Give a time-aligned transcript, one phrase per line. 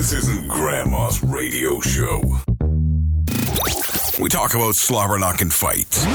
[0.00, 2.22] This isn't Grandma's radio show.
[4.18, 6.06] We talk about slobber knocking fights,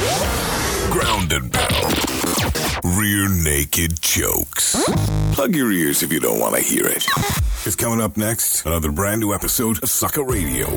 [1.00, 1.94] ground and pound,
[2.98, 4.82] rear naked jokes.
[5.34, 7.06] Plug your ears if you don't want to hear it.
[7.66, 10.68] It's coming up next, another brand new episode of Sucka Radio.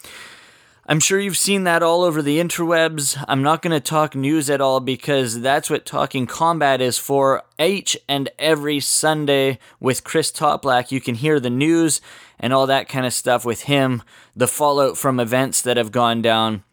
[0.85, 3.21] I'm sure you've seen that all over the interwebs.
[3.27, 7.43] I'm not going to talk news at all because that's what Talking Combat is for.
[7.59, 11.99] Each and every Sunday with Chris Toplack, you can hear the news
[12.39, 14.01] and all that kind of stuff with him,
[14.33, 16.63] the fallout from events that have gone down.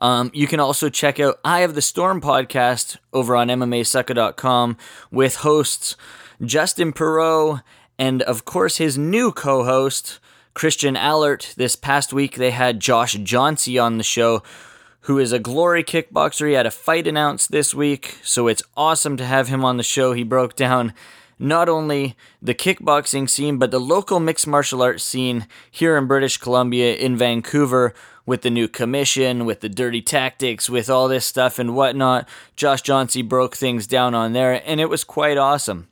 [0.00, 4.78] Um, you can also check out Eye of the Storm podcast over on MMAsucka.com
[5.10, 5.96] with hosts
[6.44, 7.62] Justin Perot
[7.98, 10.20] and, of course, his new co host,
[10.54, 11.54] Christian Allert.
[11.56, 14.42] This past week, they had Josh Jauncey on the show,
[15.02, 16.48] who is a glory kickboxer.
[16.48, 19.82] He had a fight announced this week, so it's awesome to have him on the
[19.82, 20.12] show.
[20.12, 20.92] He broke down
[21.38, 26.38] not only the kickboxing scene, but the local mixed martial arts scene here in British
[26.38, 27.94] Columbia, in Vancouver,
[28.24, 32.28] with the new commission, with the dirty tactics, with all this stuff and whatnot.
[32.56, 35.88] Josh Jauncey broke things down on there, and it was quite awesome.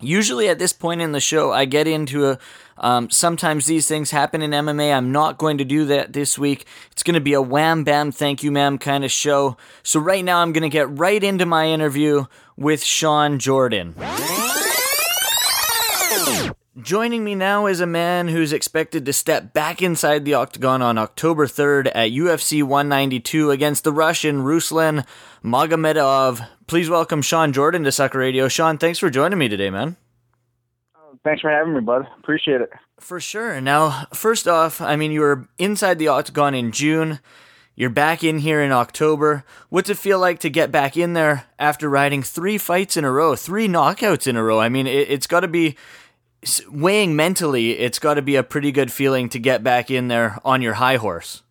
[0.00, 2.38] Usually at this point in the show, I get into a.
[2.82, 4.94] Um, sometimes these things happen in MMA.
[4.94, 6.64] I'm not going to do that this week.
[6.92, 9.58] It's going to be a wham bam, thank you, ma'am kind of show.
[9.82, 12.24] So, right now, I'm going to get right into my interview
[12.56, 13.94] with Shawn Jordan.
[16.78, 20.98] Joining me now is a man who's expected to step back inside the octagon on
[20.98, 25.04] October 3rd at UFC 192 against the Russian Ruslan
[25.42, 26.46] Magomedov.
[26.68, 28.46] Please welcome Shawn Jordan to Sucka Radio.
[28.46, 29.96] Shawn, thanks for joining me today, man.
[30.94, 32.06] Oh, thanks for having me, bud.
[32.20, 32.70] Appreciate it.
[33.00, 33.60] For sure.
[33.60, 37.18] Now, first off, I mean, you were inside the octagon in June.
[37.74, 39.42] You're back in here in October.
[39.70, 43.10] What's it feel like to get back in there after riding three fights in a
[43.10, 44.60] row, three knockouts in a row?
[44.60, 45.76] I mean, it, has got to be
[46.70, 50.38] weighing mentally, it's got to be a pretty good feeling to get back in there
[50.44, 51.42] on your high horse.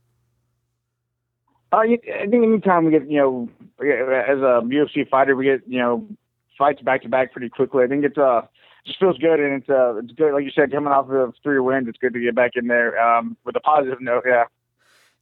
[1.72, 1.97] Uh, I
[2.29, 3.49] think anytime we get, you know,
[3.79, 6.07] as a UFC fighter, we get, you know,
[6.57, 7.83] fights back to back pretty quickly.
[7.83, 8.41] I think it's uh
[8.85, 11.59] just feels good and it's uh it's good like you said coming off of three
[11.59, 11.88] wins.
[11.88, 14.23] It's good to get back in there um with a positive note.
[14.28, 14.45] Yeah.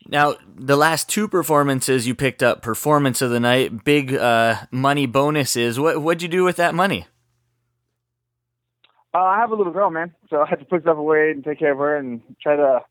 [0.09, 5.05] Now, the last two performances you picked up performance of the night, big uh, money
[5.05, 5.79] bonuses.
[5.79, 7.07] What what'd you do with that money?
[9.17, 11.43] Uh, I have a little girl, man, so I had to put stuff away and
[11.43, 12.81] take care of her and try to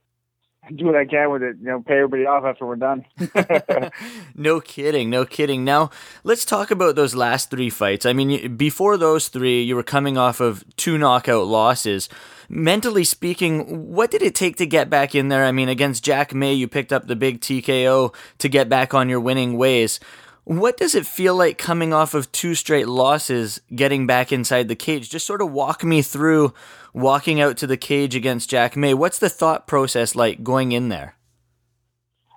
[0.75, 1.57] do what I can with it.
[1.61, 3.05] You know, pay everybody off after we're done.
[4.35, 5.65] no kidding, no kidding.
[5.65, 5.91] Now
[6.25, 8.05] let's talk about those last three fights.
[8.05, 12.09] I mean, before those three, you were coming off of two knockout losses.
[12.49, 15.45] Mentally speaking, what did it take to get back in there?
[15.45, 19.09] I mean, against Jack May, you picked up the big TKO to get back on
[19.09, 20.01] your winning ways.
[20.47, 24.77] What does it feel like coming off of two straight losses, getting back inside the
[24.77, 25.11] cage?
[25.11, 26.55] Just sort of walk me through
[26.95, 28.95] walking out to the cage against Jack May.
[28.95, 31.17] What's the thought process like going in there?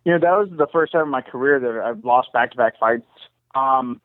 [0.05, 2.57] You know, that was the first time in my career that I've lost back to
[2.57, 3.05] back fights.
[3.53, 4.01] Um,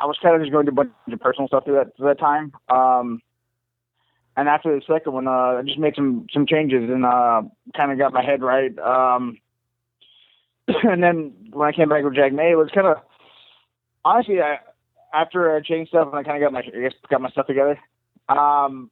[0.00, 2.06] I was kind of just going through a bunch of personal stuff through that, through
[2.06, 2.52] that time.
[2.68, 3.20] Um,
[4.36, 7.42] and after the second one, uh, I just made some, some changes and uh,
[7.76, 8.78] kind of got my head right.
[8.78, 9.38] Um,
[10.84, 12.98] and then when I came back with Jack May, it was kind of
[14.04, 14.58] honestly, I,
[15.14, 17.46] after I changed stuff and I kind of got my I guess got my stuff
[17.46, 17.78] together,
[18.28, 18.90] um,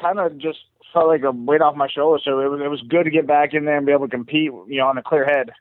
[0.00, 0.58] kind of just
[0.92, 2.22] felt like a weight off my shoulders.
[2.24, 4.10] So it was it was good to get back in there and be able to
[4.10, 5.52] compete, you know, on a clear head.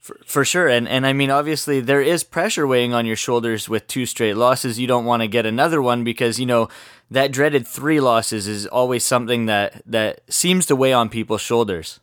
[0.00, 3.68] For, for sure, and and I mean, obviously, there is pressure weighing on your shoulders
[3.68, 4.80] with two straight losses.
[4.80, 6.68] You don't want to get another one because you know
[7.08, 12.00] that dreaded three losses is always something that that seems to weigh on people's shoulders.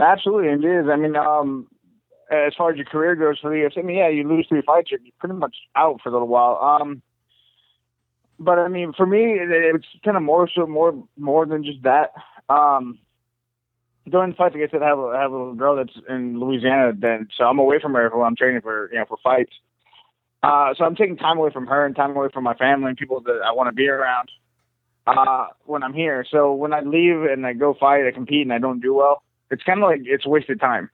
[0.00, 0.86] Absolutely, it is.
[0.90, 1.66] I mean, um,
[2.30, 4.62] as far as your career goes for the UFC, I mean, yeah, you lose three
[4.64, 6.56] fights, you're pretty much out for a little while.
[6.56, 7.02] Um,
[8.38, 12.12] but I mean, for me, it's kind of more so more more than just that.
[12.48, 12.98] Um,
[14.08, 15.96] during the fights, like I said, I have a, I have a little girl that's
[16.08, 19.18] in Louisiana, then so I'm away from her while I'm training for you know for
[19.22, 19.52] fights.
[20.42, 22.96] Uh, so I'm taking time away from her and time away from my family and
[22.96, 24.30] people that I want to be around
[25.06, 26.24] uh, when I'm here.
[26.30, 29.22] So when I leave and I go fight, I compete and I don't do well,
[29.50, 30.90] it's kind of like it's wasted time.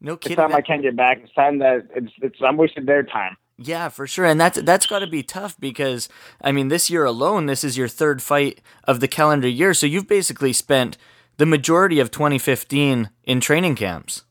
[0.00, 0.32] No kidding.
[0.34, 1.20] It's time I can't get back.
[1.22, 3.36] It's time that it's it's I'm wasting their time.
[3.58, 4.26] Yeah, for sure.
[4.26, 6.08] And that's that's got to be tough because
[6.42, 9.86] I mean, this year alone, this is your third fight of the calendar year, so
[9.86, 10.98] you've basically spent
[11.38, 14.24] the majority of 2015 in training camps.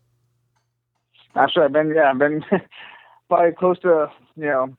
[1.36, 2.44] Actually, I've been yeah, I've been
[3.28, 4.78] probably close to you know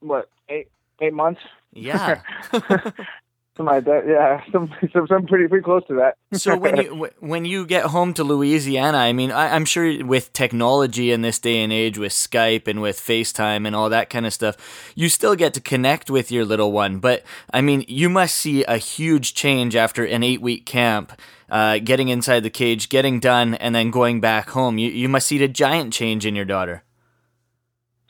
[0.00, 0.68] what eight
[1.00, 1.40] eight months.
[1.72, 2.20] Yeah.
[3.58, 4.40] Something like that, yeah.
[4.52, 6.16] Some, some, some pretty, pretty close to that.
[6.38, 10.32] so when you when you get home to Louisiana, I mean, I, I'm sure with
[10.32, 14.26] technology in this day and age, with Skype and with FaceTime and all that kind
[14.26, 17.00] of stuff, you still get to connect with your little one.
[17.00, 21.20] But I mean, you must see a huge change after an eight week camp,
[21.50, 24.78] uh, getting inside the cage, getting done, and then going back home.
[24.78, 26.84] You you must see a giant change in your daughter.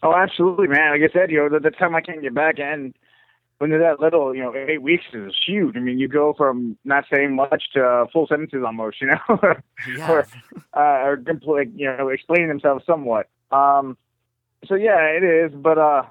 [0.02, 0.92] Oh, absolutely, man.
[0.92, 2.94] Like I said, you know, the, the time I can't get back and
[3.58, 5.76] when they're that little, you know, eight weeks is huge.
[5.76, 9.38] I mean, you go from not saying much to uh, full sentences almost, you know,
[9.96, 10.10] Yeah.
[10.10, 10.26] or,
[10.74, 13.28] uh, or complete, you know, explaining themselves somewhat.
[13.50, 13.96] Um,
[14.66, 15.52] so yeah, it is.
[15.54, 16.02] But uh,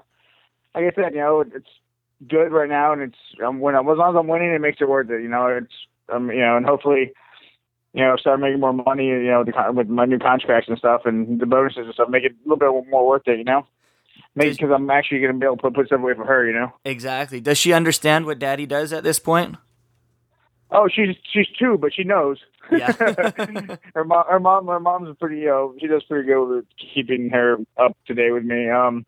[0.74, 1.68] like I said, you know, it's
[2.26, 4.88] good right now, and it's um, when as long as I'm winning, it makes it
[4.88, 5.22] worth it.
[5.22, 5.72] You know, it's
[6.12, 7.12] um, you know, and hopefully,
[7.94, 9.06] you know, start making more money.
[9.06, 12.08] You know, the, con- with my new contracts and stuff, and the bonuses and stuff,
[12.08, 13.38] make it a little bit more worth it.
[13.38, 13.66] You know.
[14.38, 16.52] Maybe because I'm actually going to be able to put, stuff away for her, you
[16.52, 16.72] know.
[16.84, 17.40] Exactly.
[17.40, 19.56] Does she understand what Daddy does at this point?
[20.70, 22.38] Oh, she's she's two, but she knows.
[22.70, 22.92] Yeah.
[23.94, 25.38] her mom, her mom, her mom's pretty.
[25.38, 26.64] You know, she does pretty good with
[26.94, 28.68] keeping her up to date with me.
[28.68, 29.06] Um,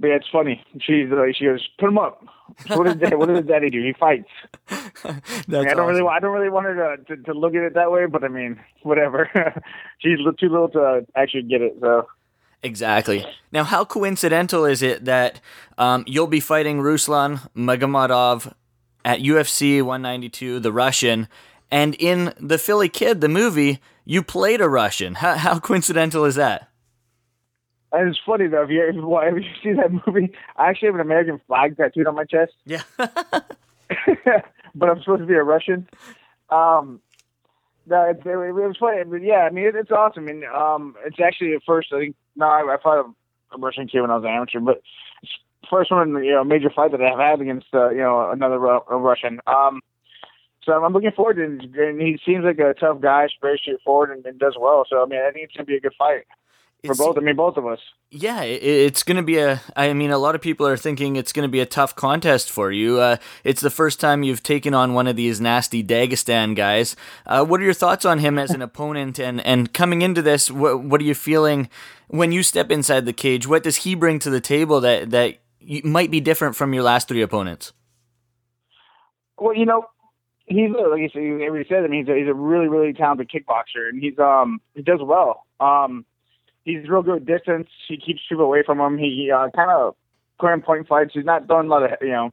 [0.00, 0.64] but yeah, it's funny.
[0.80, 2.22] She's like, she goes, put him up.
[2.68, 3.82] What does daddy, what does daddy do?
[3.82, 4.28] He fights.
[4.68, 5.12] That's I,
[5.48, 6.04] mean, I don't really, awesome.
[6.04, 8.22] wa- I don't really want her to, to to look at it that way, but
[8.24, 9.28] I mean, whatever.
[9.98, 11.76] she's too little to actually get it.
[11.80, 12.06] So
[12.62, 13.24] Exactly.
[13.52, 15.40] Now, how coincidental is it that
[15.76, 18.52] um, you'll be fighting Ruslan Magomedov
[19.04, 21.28] at UFC 192, the Russian,
[21.70, 25.14] and in the Philly Kid, the movie, you played a Russian.
[25.16, 26.68] How, how coincidental is that?
[27.92, 28.64] and it's funny though.
[28.64, 32.14] If you if you see that movie, I actually have an American flag tattooed on
[32.14, 32.52] my chest.
[32.64, 32.82] Yeah.
[34.74, 35.88] but I'm supposed to be a Russian.
[36.50, 37.00] Um,
[37.88, 39.02] no, it, it, it was funny.
[39.04, 40.28] But yeah, I mean, it, it's awesome.
[40.28, 43.88] And um, it's actually at first, I think, no, I, I fought a, a Russian
[43.88, 44.82] kid when I was an amateur, but
[45.22, 45.32] it's
[45.62, 48.56] the first one, you know, major fight that I've had against, uh, you know, another
[48.56, 49.40] a Russian.
[49.46, 49.80] Um,
[50.62, 51.88] so I'm looking forward to it.
[51.88, 54.84] And he seems like a tough guy, very straightforward, and, and does well.
[54.88, 56.26] So, I mean, I think it's to be a good fight
[56.86, 57.18] for both.
[57.18, 57.80] I mean, both of us.
[58.10, 59.60] Yeah, it, it's going to be a.
[59.76, 62.50] I mean, a lot of people are thinking it's going to be a tough contest
[62.50, 63.00] for you.
[63.00, 66.94] Uh, it's the first time you've taken on one of these nasty Dagestan guys.
[67.26, 69.18] Uh, what are your thoughts on him as an opponent?
[69.18, 71.68] And, and coming into this, what, what are you feeling
[72.08, 73.46] when you step inside the cage?
[73.46, 75.38] What does he bring to the table that that
[75.84, 77.72] might be different from your last three opponents?
[79.36, 79.84] Well, you know,
[80.46, 81.84] he's a- like you said, already said.
[81.84, 85.00] I mean, he's a, he's a really, really talented kickboxer, and he's um he does
[85.02, 85.44] well.
[85.60, 86.04] Um,
[86.68, 87.68] he's real good distance.
[87.86, 88.98] He keeps people away from him.
[88.98, 89.96] He uh, kind of
[90.40, 91.12] current point fights.
[91.14, 92.32] He's not throwing a lot of you know,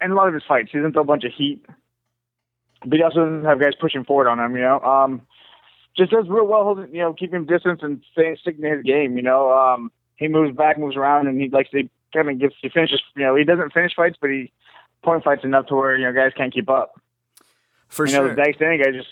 [0.00, 1.64] and a lot of his fights, he doesn't throw a bunch of heat,
[2.84, 4.54] but he also doesn't have guys pushing forward on him.
[4.54, 5.22] You know, um,
[5.96, 9.16] just does real well holding, you know, keeping distance and staying sticking to his game.
[9.16, 12.54] You know, um, he moves back, moves around, and he likes to kind of gets
[12.60, 13.00] he finishes.
[13.16, 14.52] You know, he doesn't finish fights, but he
[15.02, 17.00] point fights enough to where you know guys can't keep up.
[17.88, 18.28] For you sure.
[18.28, 19.08] know, the Dagestani guy just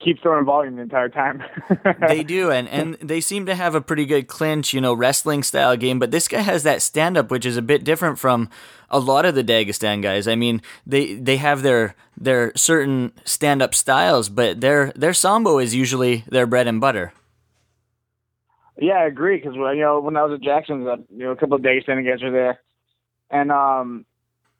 [0.00, 1.42] keeps throwing volume the entire time.
[2.08, 5.42] they do and and they seem to have a pretty good clinch you know wrestling
[5.42, 8.48] style game but this guy has that stand up which is a bit different from
[8.90, 13.62] a lot of the Dagestan guys i mean they they have their their certain stand
[13.62, 17.12] up styles but their their sambo is usually their bread and butter
[18.78, 19.36] Yeah, I agree.
[19.36, 22.08] Because you know, when I was at Jackson's, uh, you know, a couple of Dagestani
[22.08, 22.60] guys were there,
[23.30, 24.04] and um,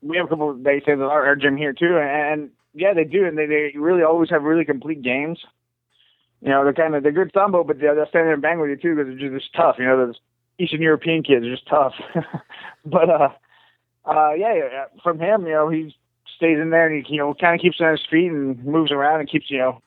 [0.00, 1.98] we have a couple of Dagestani at our, our gym here too.
[1.98, 5.38] And, yeah, they do, and they they really always have really complete games.
[6.40, 8.60] You know, they're kind of they're good sambo, but they're, they're standing there and bang
[8.60, 9.76] with you too because they're just, tough.
[9.78, 10.16] You know, those
[10.58, 11.94] Eastern European kids are just tough.
[12.84, 13.28] but uh,
[14.04, 15.94] uh, yeah, yeah, from him, you know, he
[16.36, 18.90] stays in there and he you know kind of keeps on his feet and moves
[18.90, 19.80] around and keeps you know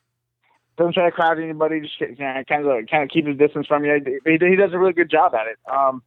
[0.78, 1.82] doesn't try to crowd anybody.
[1.82, 4.00] Just you know, kind of kind of keep his distance from you.
[4.26, 5.58] He, he does a really good job at it.
[5.72, 6.04] Um,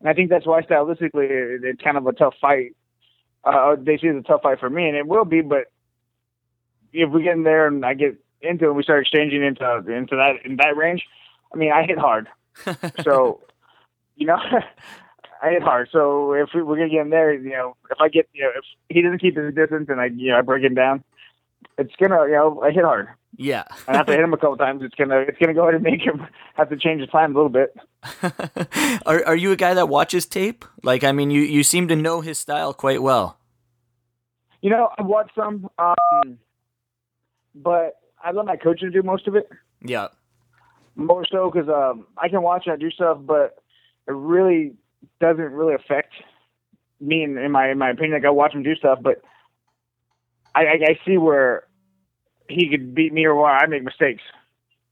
[0.00, 2.74] and I think that's why stylistically it, it's kind of a tough fight.
[3.44, 5.40] Uh, they see as a tough fight for me, and it will be.
[5.40, 5.71] But
[6.92, 10.16] if we get in there and I get into it, we start exchanging into into
[10.16, 11.02] that in that range.
[11.52, 12.28] I mean, I hit hard,
[13.02, 13.40] so
[14.16, 14.38] you know.
[15.44, 18.08] I hit hard, so if we, we're gonna get in there, you know, if I
[18.08, 20.62] get, you know, if he doesn't keep his distance and I, you know, I break
[20.62, 21.02] him down,
[21.78, 23.08] it's gonna, you know, I hit hard.
[23.36, 23.64] Yeah.
[23.88, 25.82] and after I hit him a couple times, it's gonna it's gonna go ahead and
[25.82, 27.74] make him have to change his plan a little bit.
[29.04, 30.64] are are you a guy that watches tape?
[30.84, 33.38] Like, I mean, you you seem to know his style quite well.
[34.60, 36.38] You know, I watch some, um,
[37.54, 39.48] but I let my coaches do most of it.
[39.84, 40.08] Yeah.
[40.94, 43.58] More so because um, I can watch and I do stuff, but
[44.06, 44.74] it really
[45.20, 46.12] doesn't really affect
[47.00, 48.14] me in, in my in my opinion.
[48.14, 49.22] Like I watch him do stuff, but
[50.54, 51.64] I, I, I see where
[52.48, 54.22] he could beat me or where I make mistakes.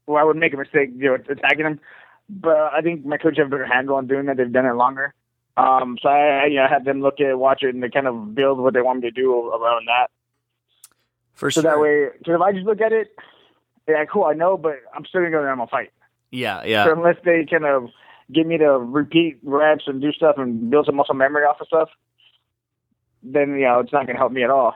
[0.05, 1.79] Where I would make a mistake, you know, attacking him.
[2.29, 4.37] But I think my coach have a better handle on doing that.
[4.37, 5.13] They've done it longer.
[5.57, 7.89] Um, so I, I you know, had them look at it, watch it, and they
[7.89, 10.07] kind of build what they want me to do around that.
[11.41, 11.71] For so sure.
[11.71, 13.15] that way, because if I just look at it,
[13.87, 15.91] yeah, cool, I know, but I'm still gonna go there and I'm gonna fight.
[16.29, 16.85] Yeah, yeah.
[16.85, 17.89] So unless they kind of
[18.31, 21.65] get me to repeat reps and do stuff and build some muscle memory off of
[21.65, 21.89] stuff,
[23.23, 24.75] then you know it's not going to help me at all.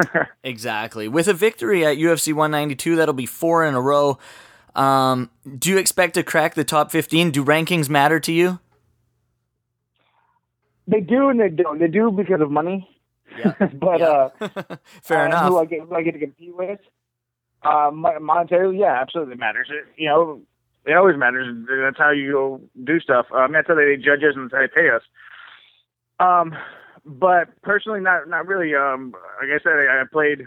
[0.44, 1.08] exactly.
[1.08, 4.16] With a victory at UFC 192, that'll be four in a row.
[4.76, 7.32] Um, do you expect to crack the top 15?
[7.32, 8.60] Do rankings matter to you?
[10.86, 11.80] They do and they don't.
[11.80, 12.88] They do because of money.
[13.38, 13.66] Yeah.
[13.74, 14.28] but uh,
[15.02, 15.48] fair uh, enough.
[15.48, 16.80] Who I get, who I get to compete with,
[17.62, 19.68] uh, monetarily, yeah, absolutely matters.
[19.70, 20.42] It, you know,
[20.84, 21.66] it always matters.
[21.68, 23.26] That's how you do stuff.
[23.34, 25.02] Um, that's how they judge us and that's how they pay us.
[26.20, 26.56] Um,
[27.04, 28.74] but personally, not not really.
[28.74, 30.42] Um, like I said, I, I played,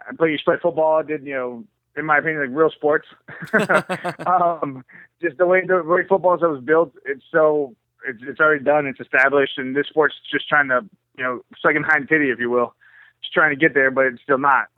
[0.00, 0.98] I played, used to play football.
[0.98, 1.64] I did you know,
[1.96, 3.06] in my opinion, like real sports.
[4.26, 4.84] um,
[5.20, 7.74] just the way the way football is was built, it's so
[8.06, 10.84] it's it's already done, it's established, and this sport's just trying to
[11.18, 12.74] you know second hind titty, if you will,
[13.20, 14.68] just trying to get there, but it's still not.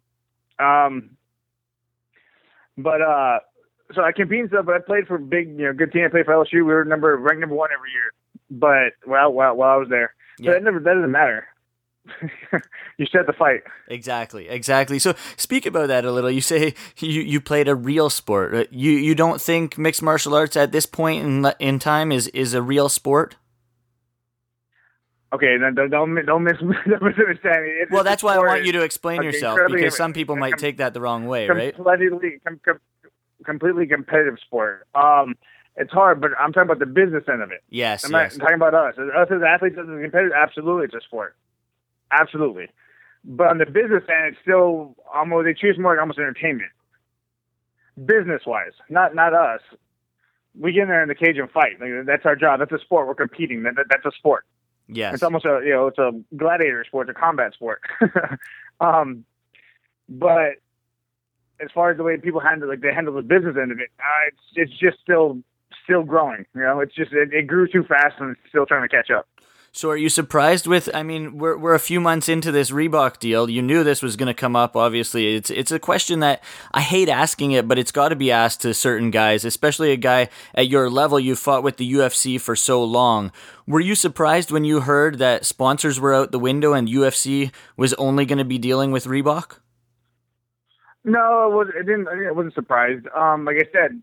[0.58, 1.10] Um,
[2.76, 3.38] but uh,
[3.94, 6.04] so I compete and stuff, but I played for big, you know, good team.
[6.04, 6.54] I played for LSU.
[6.54, 8.12] We were number ranked number one every year.
[8.50, 10.52] But well, while while I was there, yeah.
[10.52, 11.46] that never that doesn't matter.
[12.96, 13.62] you set the fight.
[13.88, 14.98] Exactly, exactly.
[14.98, 16.30] So speak about that a little.
[16.30, 18.72] You say you, you played a real sport.
[18.72, 22.54] You you don't think mixed martial arts at this point in in time is is
[22.54, 23.36] a real sport?
[25.32, 27.70] Okay, then don't don't, don't, miss, don't misunderstand me.
[27.82, 30.58] It's well, that's why I want you to explain okay, yourself because some people might
[30.58, 31.98] take that the wrong way, completely, right?
[32.10, 32.80] Completely, com-
[33.44, 34.88] completely competitive sport.
[34.94, 35.36] Um,
[35.76, 37.62] it's hard, but I'm talking about the business end of it.
[37.70, 38.36] Yes, I'm yes.
[38.36, 38.98] talking about us.
[38.98, 41.36] Us as athletes, as competitive, absolutely, it's a sport.
[42.10, 42.68] Absolutely.
[43.24, 46.70] But on the business end, it's still almost they choose more like almost entertainment,
[48.04, 48.72] business wise.
[48.88, 49.60] Not not us.
[50.58, 51.80] We get in there in the cage and fight.
[51.80, 52.58] Like, that's our job.
[52.58, 53.06] That's a sport.
[53.06, 53.62] We're competing.
[53.62, 54.44] That, that, that's a sport.
[54.92, 55.14] Yes.
[55.14, 57.08] It's almost a you know it's a gladiator sport.
[57.08, 57.82] It's a combat sport.
[58.80, 59.24] um,
[60.08, 60.56] but
[61.60, 63.90] as far as the way people handle like they handle the business end of it,
[63.98, 65.38] uh, it's it's just still
[65.84, 66.46] still growing.
[66.54, 69.10] You know, it's just it, it grew too fast and it's still trying to catch
[69.10, 69.28] up.
[69.72, 73.20] So are you surprised with I mean, we're we're a few months into this Reebok
[73.20, 73.48] deal.
[73.48, 75.36] You knew this was going to come up obviously.
[75.36, 78.62] It's it's a question that I hate asking it, but it's got to be asked
[78.62, 82.56] to certain guys, especially a guy at your level you fought with the UFC for
[82.56, 83.30] so long.
[83.66, 87.94] Were you surprised when you heard that sponsors were out the window and UFC was
[87.94, 89.58] only going to be dealing with Reebok?
[91.04, 93.06] No, it was it didn't I wasn't surprised.
[93.16, 94.02] Um like I said,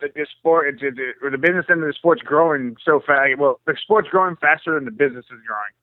[0.00, 3.38] the, the sport, it, or the business end of the sport's growing so fast.
[3.38, 5.74] Well, the sport's growing faster than the business is growing,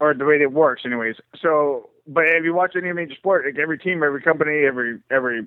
[0.00, 1.16] or the way it works, anyways.
[1.40, 5.46] So, but if you watch any major sport, like every team, every company, every every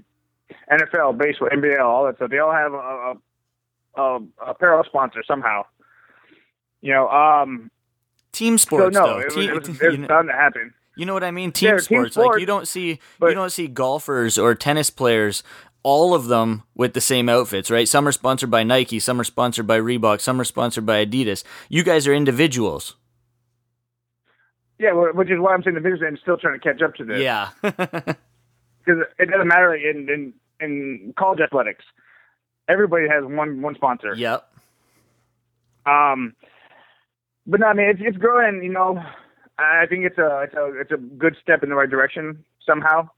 [0.72, 5.63] NFL, baseball, NBA, all that stuff, they all have a, a, a apparel sponsor somehow.
[6.82, 7.70] You know, um,
[8.32, 8.96] team sports.
[8.96, 9.20] So no, though.
[9.20, 10.74] it was, team, it was, it was bound to happen.
[10.98, 11.51] You know what I mean?
[11.51, 11.88] Team, yeah, sports.
[11.88, 12.18] team sports.
[12.34, 15.42] Like you don't see but, you don't see golfers or tennis players
[15.83, 17.88] all of them with the same outfits, right?
[17.88, 21.43] Some are sponsored by Nike, some are sponsored by Reebok, some are sponsored by Adidas.
[21.69, 22.95] You guys are individuals.
[24.79, 26.95] Yeah, which is why I'm saying the business end is still trying to catch up
[26.95, 27.21] to this.
[27.21, 27.50] Yeah.
[28.83, 31.85] Because it doesn't matter in, in in college athletics.
[32.67, 34.15] Everybody has one one sponsor.
[34.15, 34.43] Yep.
[35.85, 36.33] Um,
[37.45, 38.63] but no, I mean it's it's growing.
[38.63, 39.00] You know,
[39.59, 43.09] I think it's a it's a it's a good step in the right direction somehow.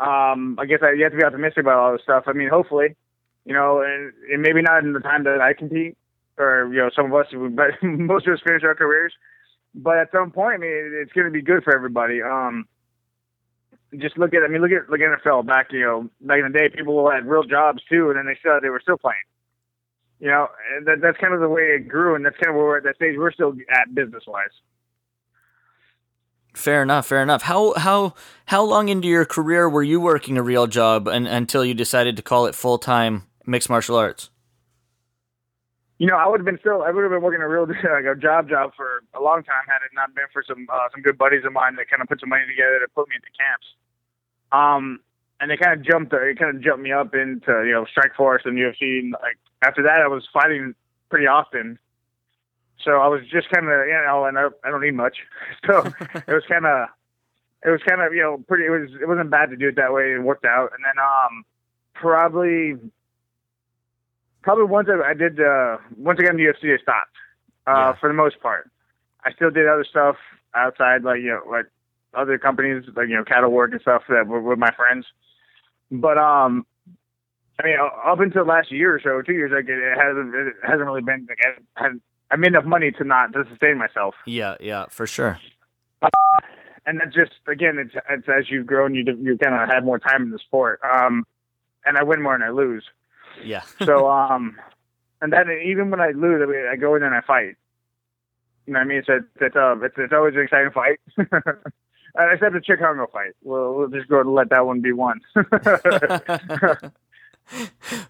[0.00, 2.24] Um, I guess I, you have to be optimistic about all this stuff.
[2.26, 2.96] I mean, hopefully,
[3.44, 5.96] you know, and, and maybe not in the time that I compete,
[6.38, 9.12] or you know, some of us, but most of us finish our careers.
[9.74, 12.22] But at some point, I mean, it's going to be good for everybody.
[12.22, 12.66] Um,
[13.98, 16.58] just look at I mean look at at NFL back you know back in the
[16.58, 19.18] day people had real jobs too and then they still they were still playing.
[20.20, 20.48] You know
[20.84, 22.84] that, that's kind of the way it grew and that's kind of where we're at
[22.84, 24.54] that stage we're still at business wise.
[26.54, 27.06] Fair enough.
[27.06, 27.42] Fair enough.
[27.42, 28.14] How how
[28.46, 32.16] how long into your career were you working a real job and, until you decided
[32.16, 34.30] to call it full time mixed martial arts?
[35.98, 36.82] You know, I would have been still.
[36.82, 39.62] I would have been working a real like a job job for a long time
[39.68, 42.08] had it not been for some uh, some good buddies of mine that kind of
[42.08, 43.66] put some money together to put me into camps.
[44.50, 45.00] Um,
[45.40, 46.12] and they kind of jumped.
[46.12, 48.98] It kind of jumped me up into you know Strikeforce and UFC.
[48.98, 50.74] And like after that, I was fighting
[51.10, 51.78] pretty often.
[52.84, 55.18] So I was just kind of you know, and I, I don't need much.
[55.66, 55.84] So
[56.14, 56.88] it was kind of
[57.64, 58.64] it was kind of you know pretty.
[58.64, 60.14] It was it wasn't bad to do it that way.
[60.14, 60.70] It worked out.
[60.74, 61.44] And then um
[61.94, 62.76] probably
[64.42, 67.16] probably once I, I did uh, once I got in the UFC, I stopped
[67.66, 67.92] uh, yeah.
[68.00, 68.70] for the most part.
[69.24, 70.16] I still did other stuff
[70.54, 71.66] outside, like you know, like
[72.14, 75.06] other companies, like you know, cattle work and stuff that were with my friends.
[75.90, 76.66] But um,
[77.58, 80.86] I mean, up until last year or so, two years, like it hasn't it hasn't
[80.86, 81.38] really been like
[81.76, 84.14] I had I made enough money to not to sustain myself.
[84.26, 85.38] Yeah, yeah, for sure.
[86.02, 86.08] Uh,
[86.86, 89.98] and that's just again, it's, it's as you've grown, you you kind of have more
[89.98, 90.80] time in the sport.
[90.82, 91.26] Um,
[91.84, 92.84] and I win more than I lose.
[93.44, 93.62] Yeah.
[93.84, 94.56] so um,
[95.20, 97.56] and then even when I lose, I, I go in and I fight.
[98.66, 98.98] You know what I mean?
[98.98, 99.08] It's
[99.40, 101.00] it's a, it's, it's always an exciting fight.
[102.18, 103.32] Except the Chicago fight.
[103.42, 105.20] We'll, we'll just go and let that one be won.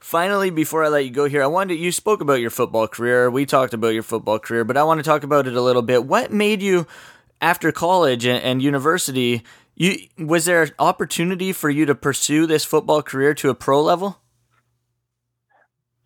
[0.00, 3.30] Finally, before I let you go here, I wanted you spoke about your football career.
[3.30, 5.82] We talked about your football career, but I want to talk about it a little
[5.82, 6.04] bit.
[6.04, 6.86] What made you,
[7.40, 9.42] after college and, and university,
[9.74, 13.82] you was there an opportunity for you to pursue this football career to a pro
[13.82, 14.20] level?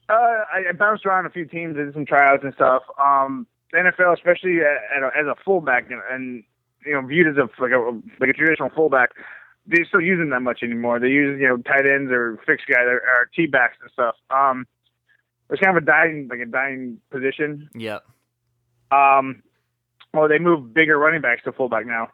[0.08, 2.82] Uh, I, I bounced around a few teams, did some tryouts and stuff.
[3.02, 6.44] Um, the NFL, especially at, at a, as a fullback, and, and
[6.86, 9.10] you know, viewed as a like a like a traditional fullback,
[9.66, 11.00] they still using that much anymore.
[11.00, 14.14] They use you know tight ends or fixed guys or, or T backs and stuff.
[14.30, 14.66] Um,
[15.50, 17.68] it's kind of a dying like a dying position.
[17.74, 17.98] Yeah.
[18.90, 19.42] Um,
[20.12, 22.08] well, they move bigger running backs to fullback now.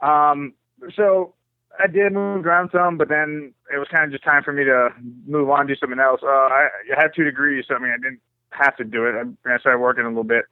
[0.00, 0.54] Um,
[0.96, 1.34] so
[1.78, 4.64] I did move around some, but then it was kind of just time for me
[4.64, 4.88] to
[5.26, 6.20] move on, do something else.
[6.22, 9.14] Uh, I, I have two degrees, so I mean, I didn't have to do it.
[9.14, 10.44] I, I started working a little bit,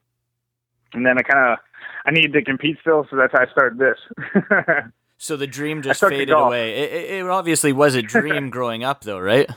[0.92, 1.58] and then I kind of
[2.04, 3.98] I needed to compete still, so that's how I started this.
[5.18, 6.78] so the dream just faded away.
[6.78, 9.50] It, it, obviously was a dream growing up, though, right?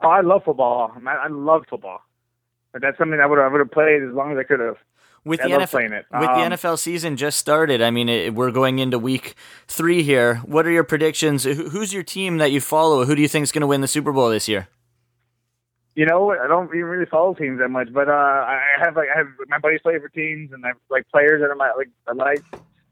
[0.00, 0.92] Oh, I love football.
[1.06, 2.02] I, I love football.
[2.72, 4.76] But that's something I would I would have played as long as I could have
[5.24, 7.80] with the NFL with um, the NFL season just started.
[7.80, 9.34] I mean, it, we're going into week
[9.68, 10.36] three here.
[10.36, 11.44] What are your predictions?
[11.44, 13.04] Who's your team that you follow?
[13.04, 14.68] Who do you think is going to win the Super Bowl this year?
[15.94, 19.08] You know, I don't even really follow teams that much, but uh, I have like
[19.14, 21.70] I have my buddies play for teams, and I have like players that are my
[21.76, 22.42] like I like.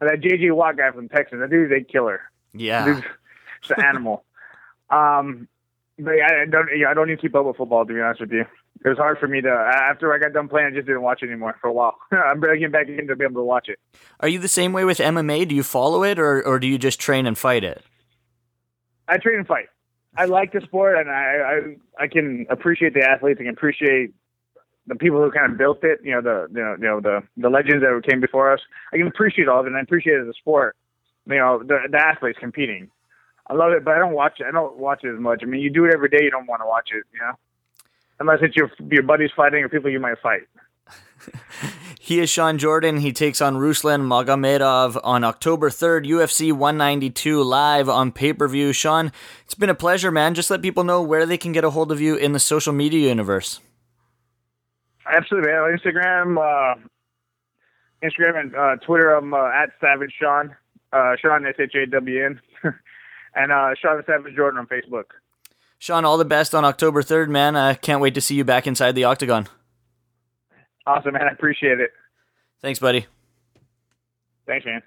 [0.00, 2.20] That JJ Watt guy from Texas, that dude's a killer.
[2.52, 3.02] Yeah, dude's
[3.62, 4.24] just an animal.
[4.90, 5.46] um,
[5.98, 6.68] but yeah, I don't.
[6.76, 8.44] Yeah, I don't even keep up with football to be honest with you
[8.84, 10.68] it was hard for me to after I got done playing.
[10.68, 11.98] I just didn't watch it anymore for a while.
[12.12, 13.78] I'm getting back in to be able to watch it.
[14.20, 15.48] Are you the same way with MMA?
[15.48, 17.82] Do you follow it, or or do you just train and fight it?
[19.08, 19.66] I train and fight.
[20.16, 23.38] I like the sport, and I I, I can appreciate the athletes.
[23.40, 24.14] I can appreciate
[24.90, 26.00] the people who kind of built it.
[26.04, 28.60] You know the you know, you know the the legends that came before us.
[28.92, 30.76] I can appreciate all of it, and I appreciate it as a sport.
[31.26, 32.90] You know the the athletes competing.
[33.46, 34.46] I love it, but I don't watch it.
[34.46, 35.40] I don't watch it as much.
[35.42, 36.22] I mean, you do it every day.
[36.22, 37.04] You don't want to watch it.
[37.12, 37.32] You know
[38.20, 40.42] unless it's your your buddies fighting or people you might fight.
[42.00, 42.98] he is Shawn Jordan.
[42.98, 48.72] He takes on Ruslan Magomedov on October 3rd, UFC 192 live on pay per view.
[48.72, 49.10] Shawn,
[49.44, 50.34] it's been a pleasure, man.
[50.34, 52.72] Just let people know where they can get a hold of you in the social
[52.72, 53.60] media universe.
[55.10, 55.78] Absolutely, man.
[55.78, 56.80] Instagram, uh,
[58.02, 59.14] Instagram and uh, Twitter.
[59.14, 60.54] I'm uh, at Savage Shawn,
[60.92, 62.40] uh, Shawn S H A W N,
[63.34, 65.04] and uh, Shawn Savage Jordan on Facebook.
[65.78, 67.56] Shawn, all the best on October 3rd, man.
[67.56, 69.48] I can't wait to see you back inside the octagon.
[70.86, 71.22] Awesome, man.
[71.22, 71.90] I appreciate it.
[72.60, 73.06] Thanks, buddy.
[74.46, 74.82] Thanks, man.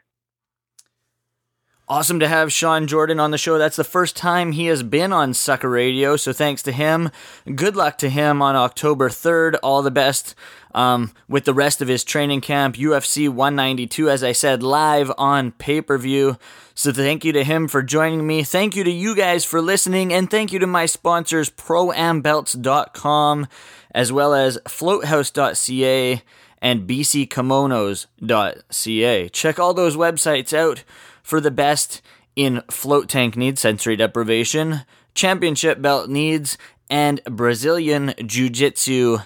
[1.94, 3.60] Awesome to have Shawn Jordan on the show.
[3.60, 7.12] That's the first time he has been on Sucka Radio, so thanks to him.
[7.54, 9.60] Good luck to him on October 3rd.
[9.62, 10.34] All the best
[10.74, 12.78] um, with the rest of his training camp.
[12.78, 16.40] UFC 192, as I said, live on pay per view.
[16.74, 18.42] So thank you to him for joining me.
[18.42, 20.12] Thank you to you guys for listening.
[20.12, 23.48] And thank you to my sponsors, proambelts.com,
[23.92, 26.24] as well as floathouse.ca
[26.60, 29.30] and bckimonos.ca.
[29.30, 30.84] Check all those websites out
[31.24, 32.02] for the best
[32.36, 34.82] in float tank needs, sensory deprivation,
[35.16, 36.58] championship belt needs,
[36.90, 39.20] and Brazilian jiu jitsu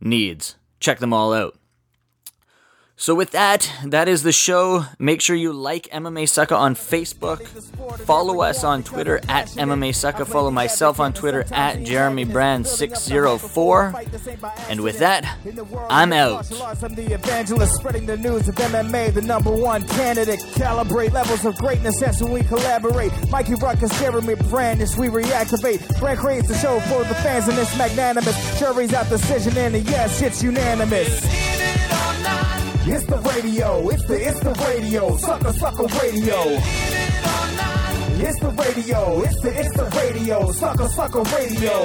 [0.00, 0.56] needs.
[0.80, 1.56] Check them all out.
[3.02, 4.84] So with that, that is the show.
[4.96, 7.44] Make sure you like MMA Sucka on Facebook.
[8.02, 10.24] Follow us on Twitter at MMA Sucka.
[10.24, 13.94] Follow myself on Twitter at Jeremy Brand 604
[14.68, 15.36] And with that,
[15.90, 16.48] I'm out.
[16.80, 20.38] I'm the evangelist spreading the news of MMA, the number one candidate.
[20.54, 23.10] Calibrate levels of greatness as we collaborate.
[23.30, 25.98] Mikey Ruckus, Jeremy Brand, as we reactivate.
[25.98, 28.60] Brand creates the show for the fans and it's magnanimous.
[28.60, 32.11] Jury's out decision and yes, it's unanimous.
[32.84, 36.42] It's the radio, it's the it's the radio, sucker sucker radio.
[38.18, 41.76] It's the radio, it's the it's the radio, sucker sucker radio.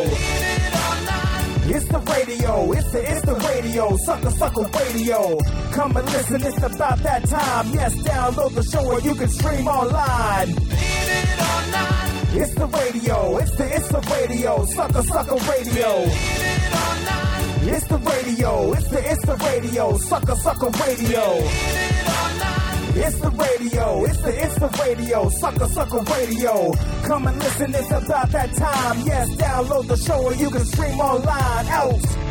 [1.70, 5.40] It's the radio, it's the it's the radio, sucker sucker radio.
[5.72, 7.68] Come and listen, it's about that time.
[7.76, 10.50] Yes, download the show or you can stream online.
[12.34, 17.17] It's the radio, it's the it's the radio, sucker sucker radio.
[17.70, 21.24] It's the radio, it's the it's the radio, sucker sucker radio.
[22.96, 26.72] It's the radio, it's the it's the radio, sucker sucker radio.
[27.04, 29.02] Come and listen, it's about that time.
[29.06, 31.68] Yes, download the show or you can stream online.
[31.68, 32.27] Out.